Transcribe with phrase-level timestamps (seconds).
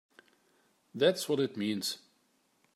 [0.95, 1.99] That's what it means!